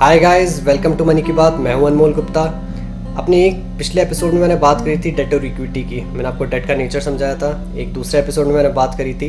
Hi 0.00 0.18
guys 0.18 0.62
welcome 0.64 0.94
to 0.96 1.04
money 1.04 1.22
की 1.22 1.32
बात 1.32 1.54
मैं 1.54 1.74
हूँ 1.74 1.86
अनमोल 1.86 2.12
गुप्ता। 2.14 2.42
अपने 3.18 3.44
एक 3.46 3.56
पिछले 3.78 4.02
एपिसोड 4.02 4.32
में 4.32 4.40
मैंने 4.40 4.54
बात 4.56 4.80
करी 4.80 4.96
थी 4.98 5.10
डेट 5.10 5.34
और 5.34 5.44
इक्विटी 5.44 5.82
की। 5.82 6.00
मैंने 6.00 6.28
आपको 6.28 6.44
डेट 6.44 6.66
का 6.66 6.74
नेचर 6.74 7.00
समझाया 7.00 7.34
था। 7.34 7.50
एक 7.76 7.92
दूसरे 7.92 8.20
एपिसोड 8.20 8.46
में 8.46 8.54
मैंने 8.54 8.68
बात 8.68 8.96
करी 8.98 9.12
थी 9.14 9.28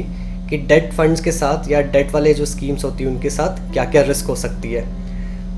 कि 0.49 0.57
डेट 0.57 0.93
फंड्स 0.93 1.21
के 1.21 1.31
साथ 1.31 1.69
या 1.71 1.81
डेट 1.81 2.13
वाले 2.13 2.33
जो 2.33 2.45
स्कीम्स 2.45 2.85
होती 2.85 3.03
हैं, 3.03 3.11
उनके 3.11 3.29
साथ 3.29 3.73
क्या 3.73 3.85
क्या 3.85 4.01
रिस्क 4.01 4.25
हो 4.25 4.35
सकती 4.35 4.71
है। 4.71 4.85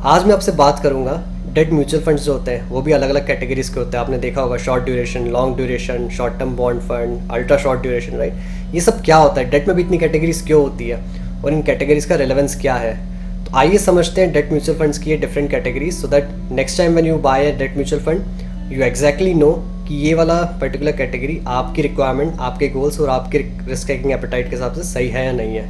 आज 0.03 0.25
मैं 0.25 0.33
आपसे 0.33 0.51
बात 0.51 0.79
करूँगा 0.79 1.21
डेट 1.53 1.73
म्यूचुअल 1.73 2.03
फंड्स 2.03 2.23
जो 2.23 2.33
होते 2.33 2.51
हैं, 2.51 2.69
वो 2.69 2.81
भी 2.81 2.91
अलग 2.91 3.09
अलग 3.09 3.27
कैटेगरीज 3.27 3.69
के 3.69 3.79
होते 3.79 3.97
हैं। 3.97 4.03
आपने 4.03 4.17
देखा 4.17 4.41
होगा 4.41 4.57
short 4.57 4.83
duration 4.83 5.27
long 5.27 5.55
duration 5.55 6.09
short 6.09 6.39
term 6.39 6.55
bond 6.55 6.81
fund 6.81 7.31
ultra 7.31 7.57
short 7.57 7.81
duration 7.81 8.17
right 8.17 8.75
ये 8.75 8.81
सब 8.81 9.01
क्या 9.01 9.17
होता 9.17 9.41
है? 9.41 9.49
डेट 9.49 9.67
में 9.67 9.75
भी 9.77 9.83
इतनी 9.83 9.97
कैटेगरीज 9.97 10.41
क्यों 10.41 10.61
होती 10.61 10.89
है? 10.89 11.03
और 11.45 11.53
इन 11.53 11.61
कैटेगरीज 11.61 12.05
का 12.05 12.15
रिलेवेंस 12.15 12.61
क्या 12.61 12.75
है? 12.75 13.12
आइए 13.55 13.77
समझते 13.77 14.21
हैं 14.21 14.31
डेट 14.33 14.51
म्यूचुअल 14.51 14.77
फंड्स 14.77 14.97
की 14.99 15.09
ये 15.09 15.15
different 15.17 15.49
categories 15.49 15.93
so 15.95 16.07
that 16.07 16.29
next 16.51 16.77
time 16.77 16.91
when 16.91 17.05
you 17.05 17.17
buy 17.25 17.51
a 17.51 17.57
debt 17.57 17.75
mutual 17.75 18.01
fund 18.03 18.71
you 18.73 18.81
exactly 18.83 19.33
know 19.33 19.51
कि 19.87 19.95
ये 19.97 20.13
वाला 20.13 20.41
पर्टिकुलर 20.61 20.95
कैटेगरी 20.97 21.37
आपकी 21.47 21.81
रिक्वायरमेंट 21.81 22.39
आपके 22.39 22.67
गोल्स 22.69 22.99
और 22.99 23.09
आपके 23.09 23.37
रिस्क 23.67 23.87
टेकिंग 23.87 24.11
एपेटाइट 24.11 24.49
के 24.49 24.55
हिसाब 24.55 24.73
से 24.73 24.83
सही 24.83 25.09
है 25.09 25.25
या 25.25 25.31
नहीं 25.31 25.55
है। 25.55 25.67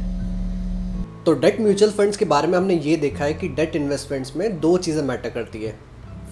तो 1.24 1.32
डेट 1.34 1.60
म्यूचुअल 1.60 1.92
फंड्स 1.92 2.16
के 2.16 2.24
बारे 2.24 2.48
में 2.48 2.58
हमने 2.58 2.74
ये 2.76 2.96
देखा 2.96 3.24
है 3.24 3.34
कि 3.34 3.48
डेट 3.50 3.76
इन्वेस्टमेंट्स 3.76 4.36
में 4.36 4.60
दो 4.60 4.76
चीज़ें 4.78 5.02
मैटर 5.02 5.30
करती 5.30 5.64
है। 5.64 5.74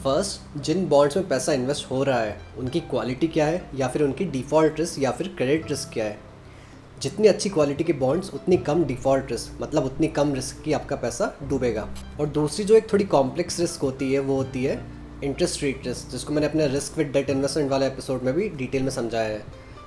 फ़र्स्ट 0.04 0.60
जिन 0.60 0.86
बॉन्ड्स 0.88 1.16
में 1.16 1.28
पैसा 1.28 1.52
इन्वेस्ट 1.52 1.90
हो 1.90 2.02
रहा 2.02 2.20
है, 2.20 2.36
उनकी 2.58 2.80
क्वालिटी 2.80 3.28
क्या 3.28 3.46
है, 3.46 3.62
या 3.74 3.88
फिर 3.88 4.02
उनकी 4.02 4.24
डिफ़ॉल्ट 4.32 4.80
रिस्क 4.80 5.02
या 5.02 5.10
फिर 5.10 5.34
क्रेडिट 5.38 5.70
रिस्क 5.70 5.92
क्या 5.92 6.04
है? 6.04 6.18
जितनी 7.02 7.28
अच्छी 7.28 7.48
क्वालिटी 7.50 7.84
के 7.84 7.92
बॉन्ड्स 7.94 8.32
उतनी 8.34 8.56
कम 8.58 8.84
डिफ़ॉल्ट 8.84 9.30
रिस्क 9.30 9.60
मतलब 9.60 9.84
उतनी 9.84 10.08
कम 10.08 10.34
रिस्क 10.34 10.62
की 10.64 10.72
आपका 10.72 10.96
पैसा 10.96 11.32
डूबेगा। 11.48 11.88
और 12.20 12.26
दूसरी 12.28 12.64
जो 12.64 12.74
एक 12.76 12.92
थोड़ी 12.92 13.04
कॉम्प्लेक्स 13.06 13.58
रिस्क 13.60 13.80
होती 13.80 14.12
है, 14.12 14.18
वो 14.20 14.36
होती 14.36 14.64
है 14.64 14.80
इंटरेस्ट 15.24 15.62
रेट 15.62 15.86
रिस्क 15.86 16.10
जिसको 16.10 16.32
मैंने 16.32 16.46
अपने 16.46 16.66
रिस्क 16.68 16.98
विद 16.98 17.10
डेट 17.12 17.30
इन्वेस्टमेंट 17.30 17.70
वाले 17.70 17.86
एपिसोड 17.86 18.22
में 18.22 18.32
भी 18.34 18.48
डिटेल 18.50 18.82
में 18.82 18.90
समझाया 18.90 19.28
है। 19.28 19.38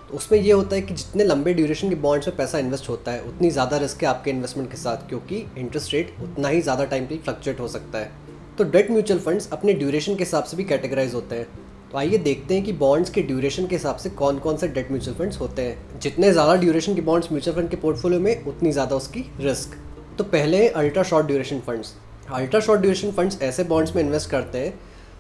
तो 0.10 0.16
उसमें 0.16 0.40
ये 0.40 0.52
होता 0.52 0.76
है 0.76 0.82
कि 0.82 0.94
जितने 0.94 1.24
लंबे 1.24 1.54
ड्यूरेशन 1.54 1.90
के 1.90 1.96
बॉन्ड्स 1.98 2.28
में 2.28 2.38
पैसा 2.38 2.60
इन्वेस्ट 2.60 2.90
होता 2.90 3.12
है, 3.12 3.22
उतनी 3.24 3.50
ज़्यादा 3.52 3.78
रिस्क 3.78 4.04
है 4.04 4.10
आपके 4.10 4.32
इन्वेस्टमेंट 4.32 4.70
के 4.72 4.78
साथ, 4.78 5.08
क्योंकि 5.10 5.46
इंटरेस्ट 5.58 5.94
रेट 5.94 6.16
उतना 6.24 6.48
ही 6.48 6.62
ज़्यादा 6.62 6.86
टाइम 6.86 7.06
के 7.06 7.18
फ्लक्चुएट 7.18 7.60
हो 7.60 7.68
सकता 7.68 7.98
है। 7.98 8.12
तो 8.58 8.64
डेट 8.66 8.92
म्यूचुअल 8.92 9.20
फंड्स 9.20 9.52
अपने 9.52 9.74
ड्यूरेशन 9.74 10.16
के 10.16 10.24
हिसाब 10.24 10.44
से 10.44 10.58
भी 10.58 10.64
कैटेगराइज 10.64 11.14
होते 11.14 11.36
हैं। 11.36 11.48
तो 11.92 11.98
आइए 11.98 12.18
देखते 12.18 12.54
हैं 12.56 12.64
कि 12.64 12.72
बॉन्ड्स 12.74 13.10
के 13.10 13.22
ड्यूरेशन 13.22 13.68
के 13.68 13.76
हिसाब 13.76 13.98
से 13.98 14.10
कौन 14.12 14.40
कौन 14.40 14.58
से 14.58 14.68
डेट 14.68 14.92
म्यूचुअल 14.92 15.18
फंड्स 15.18 15.40
होते 15.40 15.62
हैं। 15.62 16.00
जितने 16.02 16.32
ज़्यादा 16.32 16.56
ड्यूरेशन 16.56 16.96
के 16.96 17.02
बॉन्ड्स 17.02 17.32
म्यूचुअल 17.32 17.56
फंड 17.58 17.70
के 17.70 17.78
पोर्टफोलियो 17.78 18.20
में, 18.20 18.46
उतनी 18.46 18.72
ज़्यादा 18.72 18.96
उसकी 18.96 19.26
रिस्क 19.40 19.78
तो 20.18 20.24
पहले 20.26 20.68
ultra 20.70 21.04
short 21.04 21.28
duration 21.28 21.60
funds 21.60 21.94
ultra 22.34 22.60
short 22.60 22.82
duration 22.82 23.12
funds 23.12 23.42
ऐसे 23.44 23.64
बॉन्ड्स 23.64 23.96
में 23.96 24.04
इन्वेस्ट 24.04 24.30
करते 24.30 24.58
हैं, 24.58 24.74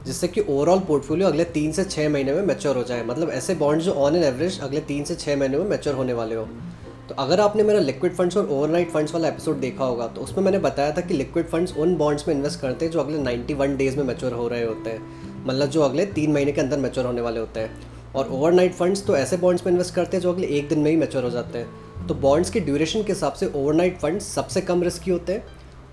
जिससे 0.06 0.28
कि 0.28 0.42
ओवरऑल 0.42 0.80
पोर्टफोलियो 0.88 1.28
अगले 1.28 1.44
तीन 1.54 1.72
से 1.72 1.84
छः 1.86 2.10
महीने 2.10 2.34
में 2.34 2.42
मैच्योर 2.44 2.78
हो 2.78 2.84
जाए। 2.84 3.04
मतलब 3.06 3.30
ऐसे 3.32 3.56
बॉन्ड्स 3.56 3.86
जो 3.86 3.92
ऑन 3.94 4.16
एन 4.16 4.24
एवरेज 4.24 4.60
अगले 4.60 4.82
तीन 4.84 5.04
से 5.04 5.16
छः 5.16 5.38
महीने 5.38 5.58
में 5.58 5.66
मैच्योर 5.70 5.96
होने 5.96 6.14
वाले 6.14 6.36
हो। 6.36 6.48
तो 7.10 7.16
अगर 7.20 7.40
आपने 7.40 7.64
मेरा 7.64 7.80
लिक्विड 7.80 8.14
फंड्स 8.16 8.38
और 8.38 8.48
ओवरनाइट 8.48 8.90
फंड्स 8.92 9.14
वाला 9.14 9.28
एपिसोड 9.28 9.60
देखा 9.60 9.86
होगा 9.86 10.08
तो 10.08 10.22
उसमें 10.22 10.44
मैंने 10.44 10.60
बताया 10.60 10.92
था 10.92 11.02
कि 11.02 11.14
लिक्विड 11.14 11.48
फंड्स 11.48 11.76
उन 11.78 11.96
बॉन्ड्स 11.98 12.28
में 12.28 12.34
इन्वेस्ट 12.36 12.60
करते 12.62 12.86
हैं 12.86 12.92
जो 12.92 13.00
अगले 13.00 13.18
91 13.20 13.76
डेज़ 13.78 13.98
में 13.98 14.04
मैच्योर 14.04 14.34
हो 14.34 14.48
रहे 14.48 14.64
होते 14.64 14.90
हैं। 14.90 15.25
मतलब 15.46 15.70
जो 15.70 15.82
अगले 15.82 16.06
तीन 16.08 16.32
महीने 16.34 16.52
के 16.52 16.62
अंदर 16.62 16.78
मैच्योर 16.80 17.06
होने 17.06 17.22
वाले 17.22 17.40
होते 17.40 17.60
हैं। 17.60 17.94
और 18.16 18.30
ओवरनाइट 18.30 18.74
फंड्स 18.74 19.06
तो 19.06 19.16
ऐसे 19.18 19.38
बॉन्ड्स 19.38 19.66
में 19.66 19.72
इन्वेस्ट 19.72 19.94
करते 19.96 20.18
हैं 20.18 20.22
जो 20.24 20.34
अगले 20.34 20.48
एक 20.50 20.68
दिन 20.70 20.80
में 20.80 20.90
ही 20.92 20.98
मैच्योर 20.98 21.24
हो 21.24 21.30
जाते 21.30 21.58
हैं। 21.58 22.08
तो 22.08 22.14
बॉन्ड्स 22.16 22.50
के 22.50 22.60
ड्यूरेशन 22.62 23.04
के 23.04 23.14
हिसाब 23.14 23.34
से 23.34 23.52
ओवरनाइट 23.56 23.98
फंड्स 24.00 24.34
सबसे 24.36 24.62
कम 24.62 24.84
रिस्की 24.84 25.12
होते 25.12 25.34
हैं। 25.34 25.44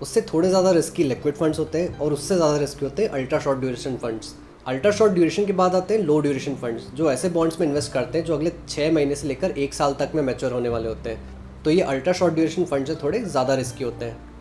उससे 0.01 0.21
थोड़े 0.23 0.49
ज़्यादा 0.49 0.71
रिस्की 0.71 1.03
लिक्विड 1.03 1.35
फंड्स 1.35 1.59
होते 1.59 1.81
हैं 1.81 1.99
और 1.99 2.13
उससे 2.13 2.35
ज़्यादा 2.35 2.57
रिस्की 2.57 2.85
होते 2.85 3.03
हैं 3.03 3.09
ultra 3.11 3.39
short 3.39 3.59
duration 3.59 3.95
funds 3.97 4.33
ultra 4.67 4.91
short 4.91 5.13
duration 5.13 5.45
के 5.45 5.53
बाद 5.53 5.75
आते 5.75 5.93
हैं 5.93 6.01
लो 6.01 6.19
ड्यूरेशन 6.21 6.55
फंड्स 6.55 6.83
जो 6.95 7.11
ऐसे 7.11 7.29
बॉन्ड्स 7.29 7.59
में 7.59 7.67
इन्वेस्ट 7.67 7.91
करते 7.93 8.17
हैं 8.17 8.25
जो 8.25 8.35
अगले 8.35 8.51
छः 8.67 8.91
महीने 8.91 9.15
से 9.15 9.27
लेकर 9.27 9.51
एक 9.57 9.73
साल 9.73 9.93
तक 9.99 10.11
में 10.15 10.21
मैच्योर 10.23 10.53
होने 10.53 10.69
वाले 10.69 10.87
होते 10.89 11.09
हैं। 11.09 11.63
तो 11.63 11.71
ये 11.71 11.81
अल्ट्रा 11.83 12.13
शॉर्ट 12.13 12.33
ड्यूरेशन 12.33 12.65
फंड्स 12.65 13.03
थोड़े 13.03 13.19
ज़्यादा 13.21 13.55
रिस्की 13.55 13.83
होते 13.83 14.05
हैं। 14.05 14.32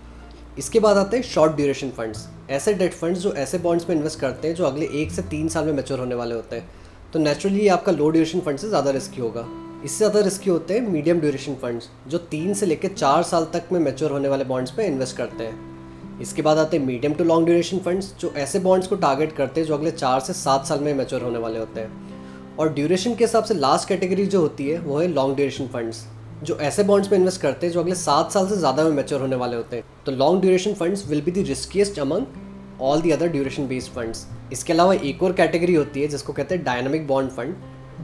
इसके 0.59 0.81
बाद 0.81 0.97
आते 0.97 1.17
हैं 1.17 1.25
शॉर्ट 1.25 1.53
ड्यूरेशन 1.53 1.91
फंड्स 1.91 2.27
ऐसे 2.51 2.73
डेट 2.75 2.93
फंड्स 2.93 3.21
जो 3.21 3.33
ऐसे 3.35 3.59
बॉन्ड्स 3.59 3.89
में 3.89 3.95
इन्वेस्ट 3.97 4.19
करते 4.21 4.49
हैं 4.49 4.55
जो 4.55 4.65
अगले 4.65 4.87
एक 4.95 5.11
से 5.13 5.23
तीन 5.25 5.49
साल 5.49 5.65
में 5.65 5.73
मैच्योर 5.73 6.01
होने 6.01 6.15
वाले 6.15 6.35
होते 6.35 6.57
हैं। 6.57 6.69
तो 7.13 7.19
नेचुरली 7.19 7.69
आपका 7.69 7.93
लो 7.93 8.09
ड्यूरेशन 8.11 8.41
फंड 8.41 8.59
से 8.59 8.69
ज़्यादा 8.69 8.91
रिस्की 8.91 9.21
होगा। 9.21 9.47
इससे 9.85 9.97
ज़्यादा 9.99 10.21
रिस्की 10.21 10.51
होते 10.51 10.75
हैं 10.75 10.81
मीडियम 10.83 11.21
ड्यूरेशन 11.21 11.55
फंड्स 11.63 11.89
जो 12.09 12.19
तीन 12.31 12.55
से 12.55 12.67
लेकर 12.67 12.89
चार 12.89 13.23
साल 13.23 13.47
तक 13.53 13.73
में 13.73 13.81
मैच्योर 13.81 14.11
होने 14.11 14.29
वाले 14.29 14.45
बॉन्ड्स 14.45 14.79
में 14.79 14.87
इन्वेस्ट 14.87 15.17
करते 15.17 15.45
हैं। 15.45 16.21
इसके 16.21 16.43
बाद 16.43 16.59
आते 16.59 16.77
हैं 16.77 16.85
medium 16.87 17.15
to 17.15 17.25
long 17.25 17.47
duration 17.47 17.79
funds 17.79 18.15
जो 18.21 18.33
ऐसे 18.39 18.59
बॉन्ड्स 18.61 18.89
को 18.89 18.97
टारगेट 18.99 19.33
करते 19.37 19.61
हैं 19.61 19.69
जो 19.69 19.75
अगले 19.75 19.91
चार 19.93 20.21
से 20.21 20.33
सात 20.35 20.67
साल 20.67 20.81
में 20.81 20.93
मैच्योर 20.95 21.23
होने 21.23 21.39
वाले 21.39 21.59
होते 21.59 21.81
हैं। 21.81 22.57
और 22.59 22.73
ड्यूरेशन 22.75 23.15
के 23.15 23.25
हिसाब 23.25 23.45
से 23.45 23.55
लास्ट 23.55 23.89
कैटेगरी 23.89 24.27
जो 24.27 24.41
होती 24.41 24.69
है, 24.69 24.79
वो 24.81 24.99
है 24.99 25.07
लॉन्ग 25.09 25.37
ड्यूरेशन 25.37 25.67
फंड्स 25.69 26.05
जो 26.43 26.57
ऐसे 26.61 26.83
बॉन्ड्स 26.83 27.11
में 27.11 27.19
इन्वेस्ट 27.19 27.41
करते 27.41 27.67
हैं 27.67 27.73
जो 27.73 27.81
अगले 27.81 27.95
सात 27.95 28.33
साल 28.33 28.47
से 28.49 28.57
ज़्यादा 28.57 28.85
में 28.85 28.91
मैच्योर 28.93 29.21
होने 29.21 29.37
वाले 29.37 29.57
होते 29.57 29.77
हैं। 29.77 29.85
तो 30.07 30.13
long 30.13 30.41
duration 30.41 30.75
funds 30.75 31.07
will 31.09 31.21
be 31.21 31.31
the 31.31 31.45
riskiest 31.49 31.99
among 31.99 32.81
all 32.83 33.01
the 33.01 33.11
other 33.11 33.29
duration 33.29 33.67
based 33.69 33.93
funds 33.93 34.27
इसके 34.53 34.73
अलावा 34.73 34.95
एक 34.95 35.23
और 35.23 35.33
कैटेगरी 35.33 35.75
होती 35.75 36.03
है 36.03 36.09
जिसको 36.09 36.33
कहते 36.33 36.55
हैं 36.55 36.65
dynamic 36.65 37.07
bond 37.07 37.31
fund 37.31 37.55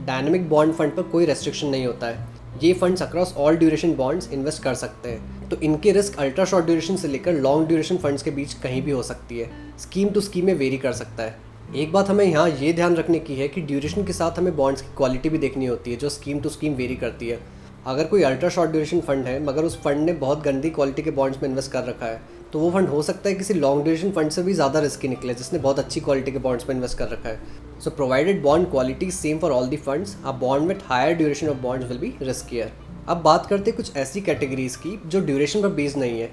dynamic 0.05 0.49
bond 0.49 0.73
fund 0.73 0.95
पर 0.95 1.03
कोई 1.11 1.25
रेस्ट्रिक्शन 1.25 1.67
नहीं 1.67 1.85
होता 1.85 2.07
है। 2.07 2.27
ये 2.63 2.73
funds 2.73 3.01
across 3.01 3.33
all 3.37 3.57
duration 3.57 3.93
bonds 3.95 4.31
invest 4.33 4.63
कर 4.63 4.73
सकते 4.75 5.09
हैं। 5.09 5.49
तो 5.49 5.57
इनके 5.57 5.91
रिस्क 5.91 6.17
अल्ट्रा 6.19 6.45
शॉर्ट 6.45 6.65
ड्यूरेशन 6.65 6.95
से 6.95 7.07
लेकर 7.07 7.33
लॉन्ग 7.33 7.67
ड्यूरेशन 7.67 7.97
फंड्स 7.97 8.23
के 8.23 8.31
बीच 8.31 8.53
कहीं 8.53 8.81
भी 8.81 8.91
हो 8.91 9.03
सकती 9.03 9.39
है। 9.39 9.49
स्कीम 9.79 10.09
टू 10.09 10.21
स्कीम 10.21 10.45
में 10.45 10.53
वेरी 10.55 10.77
कर 10.77 10.93
सकता 10.93 11.23
है। 11.23 11.37
एक 11.75 11.91
बात 11.91 12.09
हमें 12.09 12.25
यहाँ 12.25 12.49
ये 12.51 12.73
ध्यान 12.73 12.95
रखने 12.95 13.19
की 13.19 13.35
है 13.35 13.47
कि 13.47 13.61
ड्यूरेशन 13.61 14.05
के 14.05 14.13
साथ 14.13 14.39
हमें 14.39 14.55
बॉन्ड्स 14.55 14.81
की 14.81 14.95
क्वालिटी 14.97 15.29
भी 15.29 15.37
देखनी 15.37 15.65
होती 15.65 15.91
है, 15.91 15.97
जो 15.97 16.09
स्कीम 16.09 16.39
टू 16.39 16.49
स्कीम 16.49 16.73
वेरी 16.75 16.95
करती 16.95 17.27
है। 17.27 17.39
अगर 17.87 18.07
कोई 18.07 18.23
अल्ट्रा 18.23 18.49
शॉर्ट 18.49 18.71
ड्यूरेशन 18.71 18.99
फंड 19.01 19.25
है, 19.25 19.39
मगर 19.43 19.63
उस 19.63 19.81
फंड 19.81 20.05
ने 20.05 20.13
बहुत 20.15 20.43
गंदी 20.43 20.69
क्वालिटी 20.69 21.01
के 21.01 21.11
बॉन्ड्स 21.11 21.41
में 21.41 21.49
इन्वेस्ट 21.49 21.71
कर 21.71 21.83
रखा 21.85 22.05
है 22.05 22.21
तो 22.53 22.59
वो 22.59 22.69
फंड 22.71 22.87
हो 22.89 23.01
सकता 23.03 23.29
है 23.29 23.35
किसी 23.35 23.53
लॉन्ग 23.53 23.83
ड्यूरेशन 23.83 24.11
फंड 24.11 24.31
से 24.31 24.43
भी 24.43 24.53
ज़्यादा 24.53 24.79
रिस्की 24.79 25.07
निकले, 25.07 25.33
जिसने 25.33 25.59
बहुत 25.59 25.79
अच्छी 25.79 25.99
क्वालिटी 25.99 26.31
के 26.31 26.39
बॉन्ड्स 26.39 26.67
में 26.69 26.75
इन्वेस्ट 26.75 26.97
कर 26.97 27.07
रखा 27.09 27.29
है। 27.29 27.39
So 27.79 27.89
provided 27.91 28.41
bond 28.43 28.69
quality 28.71 29.09
same 29.11 29.39
for 29.39 29.51
all 29.51 29.67
the 29.67 29.77
funds 29.77 30.15
a 30.25 30.31
bond 30.39 30.67
with 30.67 30.83
higher 30.85 31.15
duration 31.17 31.49
of 31.49 31.57
bonds 31.57 31.87
will 31.89 31.97
be 31.97 32.13
riskier 32.21 32.71
अब 33.07 33.21
बात 33.23 33.45
करते 33.45 33.71
हैं 33.71 33.77
कुछ 33.77 33.95
ऐसी 33.97 34.21
कैटेगरीज 34.21 34.75
की, 34.75 34.99
जो 35.05 35.19
ड्यूरेशन 35.21 35.61
पर 35.61 35.69
बेस्ड 35.71 35.97
नहीं 35.97 36.19
है। 36.19 36.31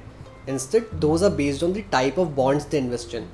Instead 0.49 0.89
those 1.01 1.25
are 1.25 1.31
based 1.33 1.65
on 1.65 1.73
the 1.73 1.83
type 1.93 2.19
of 2.19 2.29
bonds 2.37 2.71
the 2.71 2.75
invest 2.75 3.15
in 3.15 3.29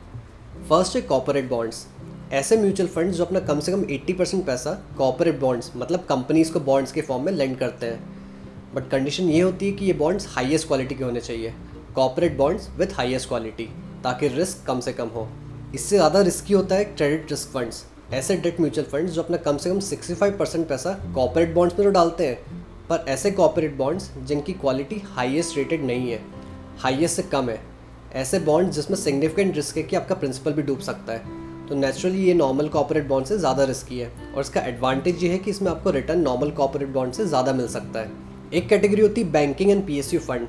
first 0.68 0.96
है 0.96 1.02
कॉपोरेट 1.04 1.48
बॉन्ड्स 1.50 1.86
ऐसे 2.32 2.56
म्यूचुअल 2.56 2.88
फंड्स 2.88 3.16
जो 3.16 3.24
अपना 3.24 3.40
कम 3.40 3.58
से 3.60 3.72
कम 3.72 3.82
80 3.84 4.12
परसेंट 4.18 4.44
पैसा 4.46 4.72
कॉपोरेट 4.98 5.38
बॉन्ड्स 5.40 5.70
मतलब 5.76 6.04
कंपनीज़ 6.08 6.52
को 6.52 6.60
बॉन्ड्स 6.60 6.92
के 6.92 7.00
फॉर्म 7.00 7.24
में 7.24 7.32
लेंड 7.32 7.56
करते 7.58 7.86
हैं। 7.86 8.74
बट 8.74 8.88
कंडीशन 8.90 9.24
ये 9.24 9.40
होती 9.40 9.66
है 9.66 9.72
कि 9.72 9.84
ये 9.84 9.92
बॉन्ड्स 9.92 10.26
हाईएस्ट 10.28 10.66
क्वालिटी 10.68 10.94
के 10.94 11.04
होने 11.04 11.20
चाहिए। 11.20 11.52
Corporate 11.94 12.36
bonds 12.36 12.68
with 12.78 12.94
highest 12.96 13.28
quality 13.28 13.64
ताकि 14.04 14.28
रिस्क 14.28 14.64
कम 14.66 14.80
से 14.80 14.92
कम 14.92 15.08
हो। 15.08 15.26
इससे 15.74 15.96
ज़्यादा 15.96 16.20
रिस्की 16.20 16.54
होता 16.54 16.74
है 16.74 16.84
क्रेडिट 16.86 17.30
रिस्क 17.30 17.50
फंड्स 17.50 17.84
ऐसे 18.12 18.36
डेट 18.36 18.60
म्यूचुअल 18.60 18.86
फंड्स 18.86 19.12
जो 19.12 19.22
अपना 19.22 19.36
कम 19.40 19.56
से 19.56 19.70
कम 19.70 19.80
65 19.82 20.38
परसेंट 20.38 20.66
पैसा 20.68 20.92
कॉपोरेट 21.14 21.54
बॉन्ड्स 21.54 21.78
में 21.78 21.86
तो 21.86 21.92
डालते 21.92 22.26
हैं, 22.26 22.38
पर 22.88 23.04
ऐसे 23.08 23.30
कॉपोरेट 23.32 23.76
बॉन्ड्स 23.76 24.10
जिनकी 24.18 24.52
क्वालिटी 24.54 25.02
हाईएस्ट 25.06 25.56
रेटेड 25.56 25.84
नहीं 25.84 26.10
है 26.10 26.22
हाईएस्ट 26.78 27.16
से 27.16 27.22
कम 27.28 27.50
है, 27.50 27.60
ऐसे 28.14 28.38
बॉन्ड्स 28.40 28.74
जिसमें 28.76 28.96
सिग्निफिकेंट 28.98 29.54
रिस्क 29.56 29.76
है 29.76 29.82
कि 29.82 29.96
आपका 29.96 30.14
प्रिंसिपल 30.14 30.52
भी 30.52 30.62
डूब 30.62 30.80
सकता 30.80 31.12
है। 31.12 31.40
तो 31.68 31.74
नेचुरली 31.74 32.24
ये 32.24 32.34
नॉर्मल 32.34 32.68
कॉपोरेट 32.68 33.06
बॉन्ड 33.08 33.26
से 33.26 33.38
ज़्यादा 33.38 33.64
रिस्की 33.64 33.98
है। 33.98 34.10
और 34.34 34.40
इसका 34.40 34.60
एडवांटेज 34.60 35.22
ये 35.24 35.30
है 35.30 35.38
कि 35.38 35.50
इसमें 35.50 35.70
आपको 35.70 35.90
रिटर्न 35.90 36.20
नॉर्मल 36.20 36.50
कॉपोरेट 36.50 36.88
बॉन्ड 36.88 37.14
से 37.14 37.26
ज़्यादा 37.26 37.52
मिल 37.52 37.68
सकता 37.68 38.00
है। 38.00 38.10
एक 38.52 38.68
कैटेगरी 38.68 39.02
होती 39.02 39.22
है 39.22 39.30
बैंकिंग 39.32 39.70
एंड 39.70 39.86
पीएसयू 39.86 40.20
फंड 40.20 40.48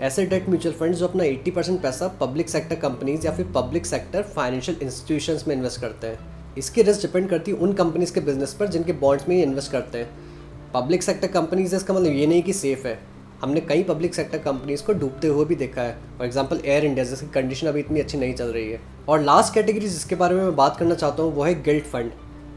ऐसे 0.00 0.24
डेट 0.26 0.48
म्यूचुअल 0.48 0.74
फंड 0.74 0.94
जो 0.94 1.06
अपना 1.06 1.24
80 1.24 1.50
परसेंट 1.50 1.80
पैसा 1.82 2.08
पब्लिक 2.20 2.48
सेक्टर 2.48 2.76
कंपनीज़ 2.78 3.26
या 3.26 3.32
फिर 3.32 3.46
पब्लिक 3.54 3.86
सेक्टर 3.86 4.22
फाइनेंशियल 4.34 4.78
इंस्टीट्यूशन 4.82 5.38
में 5.48 5.54
इन्वेस्ट 5.56 5.80
करते 5.80 6.06
हैं। 6.06 6.54
इसकी 6.58 6.82
रिस्क 6.82 7.02
डिपेंड 7.02 7.28
करती 7.28 7.50
है 7.50 7.56
उन 7.56 7.72
कंपनीज़ 7.72 8.12
के 8.14 8.20
बिज़नेस 8.20 8.54
पर 8.54 8.68
जिनके 8.68 8.92
बॉन्ड्स 8.94 9.28
में 9.28 9.36
ये 9.36 9.42
इन्वेस्ट 9.42 9.72
करते 9.72 9.98
हैं। 9.98 10.08
पब्लिक 10.74 11.02
सेक्टर 11.02 11.28
कंपनीज़ 11.30 11.76
इसका 11.76 11.94
मतलब 11.94 12.12
ये 12.12 12.26
नहीं 12.26 12.42
कि 12.42 12.52
सेफ़ 12.52 12.86
है। 12.86 12.98
हमने 13.42 13.60
कई 13.60 13.82
पब्लिक 13.82 14.14
सेक्टर 14.14 14.38
कंपनीज़ 14.38 14.82
को 14.84 14.92
डूबते 14.92 15.28
हुए 15.28 15.44
भी 15.44 15.54
देखा 15.56 15.82
है। 15.82 15.96
फॉर 16.18 16.26
एग्ज़ाम्पल 16.26 16.60
एयर 16.64 16.84
इंडिया 16.84 17.04
जिसकी 17.04 17.26
कंडीशन 17.30 17.66
अभी 17.66 17.80
इतनी 17.80 18.00
अच्छी 18.00 18.18
नहीं 18.18 18.34
चल 18.34 18.48
रही 18.48 18.70
है। 18.70 18.80
और 19.08 19.20
लास्ट 19.20 19.54
कैटेगरी 19.54 19.88
जिसके 19.88 20.14
बारे 20.14 20.34
में 20.34 20.42
मैं 20.42 20.54
बात 20.56 20.76
करना 20.76 20.94
चाहता 20.94 21.22
हूँ, 21.22 21.34
वो 21.34 21.42
है 21.44 21.62
गिल्ट 21.62 21.84
फंड 21.84 22.12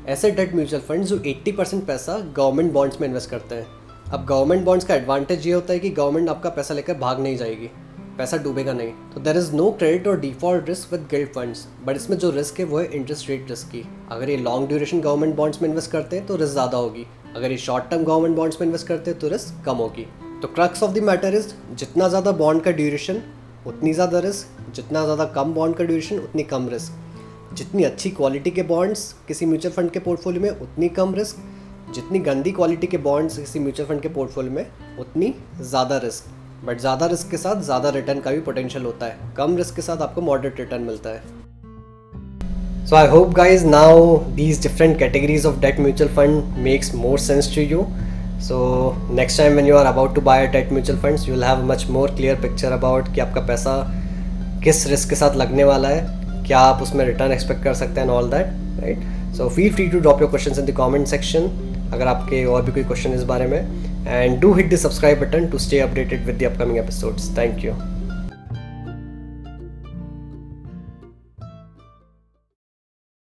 ऐसे 0.07 0.31
डेट 0.31 0.53
म्यूचुअल 0.55 0.81
फंड 0.81 1.03
जो 1.03 1.17
80 1.19 1.51
परसेंट 1.51 1.85
पैसा 1.85 2.17
गवर्नमेंट 2.35 2.71
बॉन्ड्स 2.73 3.01
में 3.01 3.07
इन्वेस्ट 3.07 3.29
करते 3.29 3.55
हैं। 3.55 3.67
अब 4.11 4.25
गवर्नमेंट 4.25 4.65
बॉन्ड्स 4.65 4.85
का 4.85 4.95
एडवांटेज 4.95 5.47
ये 5.47 5.53
होता 5.53 5.73
है 5.73 5.79
कि 5.79 5.89
गवर्नमेंट 5.91 6.29
आपका 6.29 6.49
पैसा 6.51 6.73
लेकर 6.73 6.97
भाग 6.97 7.19
नहीं 7.19 7.37
जाएगी। 7.37 7.69
पैसा 8.17 8.37
डूबेगा 8.37 8.73
नहीं। 8.73 8.91
तो 9.13 9.21
देर 9.21 9.37
इज़ 9.37 9.51
नो 9.53 9.69
क्रेडिट 9.71 10.07
और 10.07 10.19
default 10.19 10.69
risk 10.69 10.91
with 10.91 11.07
gilt 11.11 11.29
funds 11.29 11.65
but 11.85 11.95
इसमें 11.95 12.17
जो 12.17 12.29
रिस्क 12.31 12.59
है, 12.59 12.65
वो 12.65 12.79
है 12.79 12.85
इंटरेस्ट 12.87 13.29
रेट 13.29 13.49
रिस्क 13.49 13.67
की। 13.67 13.83
अगर 14.11 14.29
ये 14.29 14.37
लॉन्ग 14.37 14.67
ड्यूरेशन 14.67 15.01
गवर्नमेंट 15.01 15.35
बॉन्ड्स 15.35 15.61
में 15.61 15.67
इन्वेस्ट 15.69 15.91
करते 15.91 16.17
हैं 16.17 16.25
तो 16.25 16.35
रिस्क 16.35 16.53
ज़्यादा 16.53 16.77
होगी। 16.77 17.05
अगर 17.35 17.51
ये 17.51 17.57
शॉर्ट 17.57 17.89
टर्म 17.89 18.03
गवर्नमेंट 18.03 18.35
बॉन्ड्स 18.35 18.61
में 18.61 18.65
इन्वेस्ट 18.67 18.87
करते 18.87 19.11
हैं 19.11 19.19
तो 19.19 19.27
रिस्क 19.27 19.63
कम 19.65 19.77
होगी। 19.77 20.07
तो 20.45 20.49
crux 20.53 20.83
of 20.83 20.91
the 20.93 20.97
matter 21.03 21.35
is 21.35 21.47
जितना 21.77 22.07
ज़्यादा 22.07 22.31
बॉन्ड 22.39 22.61
का 22.63 22.71
ड्यूरेशन 22.71 23.21
उतनी 23.67 23.93
ज़्यादा 23.93 24.19
रिस्क 24.19 24.73
जितना 24.75 25.03
ज़्यादा 25.03 25.25
कम 25.35 25.53
बॉन्ड 25.53 25.75
का 25.75 25.83
ड्यूरेशन 25.83 26.17
उतनी 26.19 26.43
कम 26.43 26.67
रिस्क 26.69 27.55
जितनी 27.57 27.83
अच्छी 27.83 28.09
क्वालिटी 28.09 28.51
के 28.51 28.63
बॉन्ड्स 28.63 29.05
किसी 29.27 29.45
म्यूचुअल 29.45 29.73
फंड 29.75 29.91
के 29.91 29.99
पोर्टफोलियो 29.99 30.41
में, 30.41 30.49
उतनी 30.49 30.89
कम 30.89 31.15
रिस्क 31.15 31.37
जितनी 31.95 32.19
गंदी 32.29 32.51
क्वालिटी 32.51 32.87
के 32.87 32.97
बॉन्ड्स 33.07 33.37
किसी 33.37 33.59
म्यूचुअल 33.59 33.89
फंड 33.89 34.01
के 34.01 34.09
पोर्टफोलियो 34.09 34.53
में, 34.53 34.65
उतनी 34.99 35.33
ज़्यादा 35.61 35.97
रिस्क 36.03 36.65
बट 36.65 36.79
ज़्यादा 36.79 37.05
रिस्क 37.07 37.31
के 37.31 37.37
साथ 37.37 37.61
ज़्यादा 37.63 37.89
रिटर्न 37.97 38.19
का 38.19 38.31
भी 38.31 38.39
पोटेंशियल 38.41 38.85
होता 38.85 39.05
है. 39.05 39.33
कम 39.37 39.57
रिस्क 39.57 39.75
के 39.75 39.81
साथ 39.81 40.01
आपको 40.01 40.21
मॉडरेट 40.21 40.59
रिटर्न 40.59 40.83
मिलता 40.83 41.09
है. 41.09 41.23
So 42.87 42.95
I 42.95 43.07
hope 43.07 43.33
guys 43.35 43.65
now 43.67 44.17
these 44.35 44.61
different 44.63 44.97
categories 44.99 45.45
of 45.45 45.59
debt 45.61 45.79
mutual 45.79 46.15
fund 46.15 46.57
makes 46.65 46.95
more 46.95 47.19
sense 47.19 47.55
to 47.55 47.61
you 47.61 47.85
so 48.41 48.57
next 49.11 49.37
time 49.37 49.55
when 49.55 49.65
you 49.65 49.75
are 49.75 49.85
about 49.85 50.15
to 50.15 50.21
buy 50.21 50.47
debt 50.47 50.71
mutual 50.73 50.99
funds 50.99 51.27
you 51.27 51.33
will 51.33 51.43
have 51.43 51.63
much 51.71 51.85
more 51.89 52.11
clear 52.15 52.35
picture 52.41 52.71
about 52.71 53.13
कि 53.15 53.21
आपका 53.21 53.41
पैसा 53.47 53.77
किस 54.63 54.85
risk 54.87 55.09
के 55.09 55.15
साथ 55.15 55.35
लगने 55.35 55.63
वाला 55.63 55.89
है, 55.89 56.01
क्या 56.47 56.59
आप 56.59 56.81
उसमें 56.83 57.05
रिटर्न 57.05 57.31
एक्सपेक्ट 57.31 57.63
कर 57.63 57.73
सकते 57.73 58.01
हैं 58.01 58.07
all 58.09 58.29
that 58.29 58.81
right 58.81 59.33
so 59.37 59.49
feel 59.49 59.73
free 59.73 59.87
to 59.87 59.99
drop 59.99 60.21
your 60.21 60.29
question 60.29 60.59
in 60.59 60.65
the 60.65 60.75
comment 60.77 61.07
section 61.07 61.49
अगर 61.93 62.07
आपके 62.07 62.43
और 62.45 62.61
भी 62.61 62.71
कोई 62.71 62.83
क्वेश्चन 62.83 63.13
इस 63.13 63.23
बारे 63.23 63.47
में। 63.47 63.59
And 64.07 64.39
do 64.41 64.53
hit 64.53 64.73
the 64.73 64.77
subscribe 64.77 65.19
button 65.21 65.47
to 65.47 65.57
stay 65.57 65.79
updated 65.79 66.25
with 66.25 66.39
the 66.39 66.53
upcoming 66.53 66.77
episodes 66.77 67.37
thank 67.37 67.65
you. 67.65 67.94